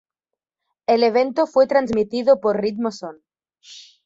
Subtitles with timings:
[0.87, 3.21] El evento fue transmitido por Ritmo Son.